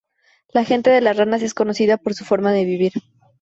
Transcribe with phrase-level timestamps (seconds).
[0.51, 2.91] La gente de Las Ranas es conocida por su forma de vivir.